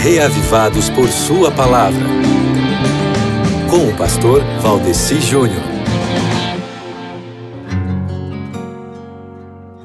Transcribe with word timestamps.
reavivados 0.00 0.88
por 0.88 1.10
Sua 1.10 1.50
palavra. 1.50 2.06
Com 3.68 3.88
o 3.88 3.96
pastor 3.98 4.42
Valdeci 4.62 5.20
Júnior. 5.20 5.62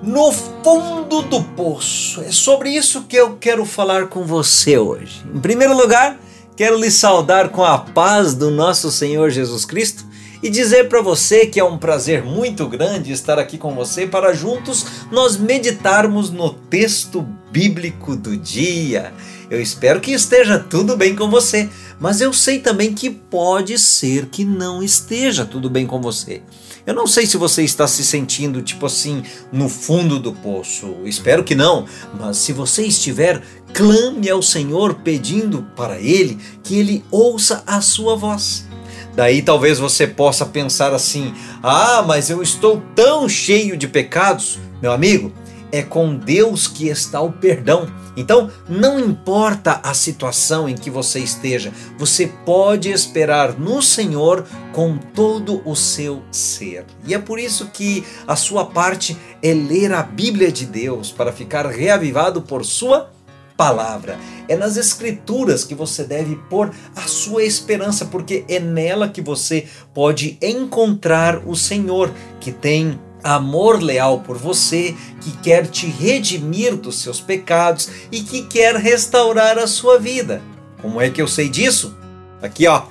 No 0.01 0.31
fundo 0.31 1.21
do 1.23 1.43
poço. 1.43 2.21
É 2.21 2.31
sobre 2.31 2.69
isso 2.69 3.03
que 3.09 3.17
eu 3.17 3.35
quero 3.35 3.65
falar 3.65 4.07
com 4.07 4.23
você 4.23 4.77
hoje. 4.77 5.21
Em 5.33 5.39
primeiro 5.41 5.75
lugar, 5.75 6.17
quero 6.55 6.79
lhe 6.79 6.89
saudar 6.89 7.49
com 7.49 7.65
a 7.65 7.77
paz 7.77 8.33
do 8.33 8.49
nosso 8.49 8.89
Senhor 8.89 9.29
Jesus 9.29 9.65
Cristo 9.65 10.05
e 10.41 10.49
dizer 10.49 10.87
para 10.87 11.01
você 11.01 11.45
que 11.45 11.59
é 11.59 11.63
um 11.63 11.77
prazer 11.77 12.23
muito 12.23 12.69
grande 12.69 13.11
estar 13.11 13.37
aqui 13.37 13.57
com 13.57 13.75
você 13.75 14.07
para 14.07 14.33
juntos 14.33 14.85
nós 15.11 15.35
meditarmos 15.35 16.31
no 16.31 16.53
texto 16.53 17.27
bíblico 17.55 18.17
do 18.17 18.35
dia. 18.35 19.13
Eu 19.49 19.61
espero 19.61 20.01
que 20.01 20.11
esteja 20.11 20.59
tudo 20.59 20.97
bem 20.97 21.15
com 21.15 21.29
você, 21.29 21.69
mas 21.97 22.19
eu 22.19 22.33
sei 22.33 22.59
também 22.59 22.93
que 22.93 23.09
pode 23.09 23.79
ser 23.79 24.25
que 24.25 24.43
não 24.43 24.83
esteja 24.83 25.45
tudo 25.45 25.69
bem 25.69 25.87
com 25.87 26.01
você. 26.01 26.41
Eu 26.85 26.93
não 26.93 27.07
sei 27.07 27.25
se 27.25 27.37
você 27.37 27.63
está 27.63 27.87
se 27.87 28.03
sentindo 28.03 28.61
tipo 28.61 28.85
assim 28.85 29.23
no 29.53 29.69
fundo 29.69 30.19
do 30.19 30.33
poço. 30.33 30.97
Espero 31.05 31.45
que 31.45 31.55
não, 31.55 31.85
mas 32.19 32.35
se 32.37 32.51
você 32.51 32.85
estiver, 32.85 33.41
clame 33.73 34.29
ao 34.29 34.41
Senhor 34.41 34.95
pedindo 34.95 35.65
para 35.77 35.97
ele 35.97 36.37
que 36.61 36.77
ele 36.77 37.05
ouça 37.09 37.63
a 37.65 37.79
sua 37.79 38.17
voz. 38.17 38.65
Daí 39.15 39.41
talvez 39.41 39.79
você 39.79 40.05
possa 40.05 40.45
pensar 40.45 40.93
assim: 40.93 41.33
"Ah, 41.63 42.03
mas 42.05 42.29
eu 42.29 42.43
estou 42.43 42.83
tão 42.93 43.29
cheio 43.29 43.77
de 43.77 43.87
pecados". 43.87 44.59
Meu 44.81 44.91
amigo, 44.91 45.31
é 45.71 45.81
com 45.81 46.15
Deus 46.15 46.67
que 46.67 46.87
está 46.87 47.21
o 47.21 47.31
perdão. 47.31 47.87
Então, 48.17 48.49
não 48.67 48.99
importa 48.99 49.81
a 49.83 49.93
situação 49.93 50.69
em 50.69 50.75
que 50.75 50.89
você 50.89 51.19
esteja, 51.19 51.73
você 51.97 52.27
pode 52.45 52.89
esperar 52.89 53.59
no 53.59 53.81
Senhor 53.81 54.45
com 54.71 54.97
todo 54.97 55.61
o 55.65 55.75
seu 55.75 56.23
ser. 56.31 56.85
E 57.05 57.13
é 57.13 57.19
por 57.19 57.39
isso 57.39 57.67
que 57.67 58.05
a 58.25 58.35
sua 58.35 58.65
parte 58.65 59.17
é 59.43 59.53
ler 59.53 59.91
a 59.93 60.01
Bíblia 60.01 60.51
de 60.51 60.65
Deus 60.65 61.11
para 61.11 61.33
ficar 61.33 61.65
reavivado 61.65 62.41
por 62.41 62.63
sua 62.63 63.11
palavra. 63.57 64.17
É 64.47 64.55
nas 64.55 64.77
escrituras 64.77 65.63
que 65.63 65.73
você 65.73 66.03
deve 66.03 66.35
pôr 66.49 66.71
a 66.95 67.01
sua 67.01 67.43
esperança, 67.43 68.05
porque 68.05 68.45
é 68.47 68.59
nela 68.59 69.09
que 69.09 69.21
você 69.21 69.67
pode 69.93 70.37
encontrar 70.41 71.41
o 71.47 71.55
Senhor, 71.55 72.11
que 72.39 72.51
tem 72.51 72.99
amor 73.25 73.81
leal 73.81 74.19
por 74.19 74.37
você, 74.37 74.95
que 75.19 75.31
quer 75.37 75.65
te 75.65 75.87
redimir 75.87 76.75
dos 76.75 76.99
seus 76.99 77.19
pecados 77.19 77.89
e 78.11 78.21
que 78.21 78.43
quer 78.43 78.75
restaurar 78.75 79.57
a 79.57 79.65
sua 79.65 79.97
vida. 79.97 80.43
Como 80.79 81.01
é 81.01 81.09
que 81.09 81.19
eu 81.19 81.27
sei 81.27 81.49
disso? 81.49 81.97
Aqui, 82.41 82.67
ó. 82.67 82.83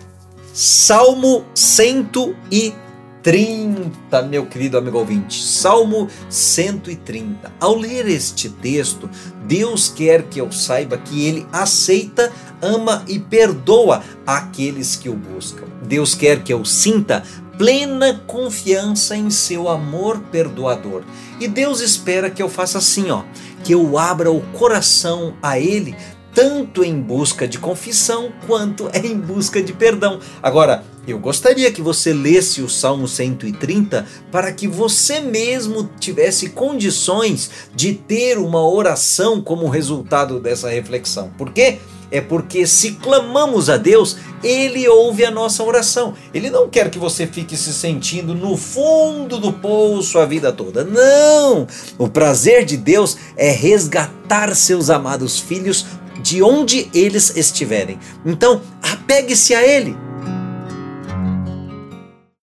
Salmo 0.53 1.45
130, 1.55 2.75
meu 4.29 4.47
querido 4.47 4.77
amigo 4.77 4.99
ouvinte. 4.99 5.41
Salmo 5.41 6.09
130. 6.29 7.53
Ao 7.61 7.77
ler 7.77 8.09
este 8.09 8.49
texto, 8.49 9.09
Deus 9.47 9.89
quer 9.89 10.25
que 10.25 10.41
eu 10.41 10.51
saiba 10.51 10.99
que 10.99 11.27
ele 11.27 11.47
aceita, 11.53 12.33
ama 12.61 13.05
e 13.07 13.21
perdoa 13.21 14.03
aqueles 14.27 14.97
que 14.97 15.09
o 15.09 15.15
buscam. 15.15 15.67
Deus 15.83 16.15
quer 16.15 16.43
que 16.43 16.53
eu 16.53 16.65
sinta 16.65 17.23
plena 17.59 18.23
confiança 18.27 19.17
em 19.17 19.31
seu 19.31 19.69
amor 19.69 20.19
perdoador. 20.31 21.03
E 21.41 21.49
Deus 21.49 21.81
espera 21.81 22.31
que 22.31 22.43
eu 22.43 22.49
faça 22.49 22.79
assim, 22.79 23.11
ó, 23.11 23.23
que 23.63 23.73
eu 23.73 23.99
abra 23.99 24.31
o 24.31 24.41
coração 24.53 25.35
a 25.43 25.59
ele, 25.59 25.97
tanto 26.35 26.83
em 26.83 27.01
busca 27.01 27.47
de 27.47 27.59
confissão 27.59 28.33
quanto 28.47 28.91
em 28.95 29.17
busca 29.19 29.63
de 29.63 29.73
perdão. 29.73 30.19
Agora, 30.43 30.85
eu 31.07 31.19
gostaria 31.19 31.71
que 31.71 31.83
você 31.83 32.13
lesse 32.13 32.63
o 32.63 32.69
Salmo 32.69 33.07
130 33.07 34.07
para 34.33 34.51
que 34.53 34.67
você 34.67 35.21
mesmo 35.21 35.89
tivesse 36.01 36.51
condições 36.51 37.51
de 37.75 37.93
ter 37.93 38.39
uma 38.39 38.67
oração 38.67 39.41
como 39.41 39.69
resultado 39.69 40.41
dessa 40.41 40.71
reflexão. 40.71 41.31
Por 41.37 41.53
quê? 41.53 41.79
É 42.15 42.21
porque 42.21 42.65
se 42.65 42.93
clamamos 42.93 43.69
a 43.69 43.77
Deus, 43.77 44.17
Ele 44.41 44.87
ouve 44.87 45.25
a 45.25 45.33
nossa 45.33 45.65
oração. 45.65 46.15
Ele 46.33 46.49
não 46.49 46.69
quer 46.69 46.89
que 46.89 46.97
você 46.97 47.27
fique 47.27 47.57
se 47.57 47.75
sentindo 47.75 48.37
no 48.37 48.57
fundo 48.57 49.37
do 49.37 49.53
poço 49.53 50.21
a 50.21 50.25
vida 50.25 50.53
toda. 50.53 50.85
Não! 50.85 51.67
O 51.99 52.09
prazer 52.09 52.65
de 52.65 52.77
Deus 52.77 53.17
é 53.37 53.51
resgatar 53.51 54.55
seus 54.55 54.91
amados 54.91 55.41
filhos 55.41 55.87
de 56.23 56.41
onde 56.41 56.89
eles 56.95 57.37
estiverem. 57.37 57.99
Então, 58.25 58.63
apegue-se 58.81 59.53
a 59.53 59.67
Ele, 59.67 59.97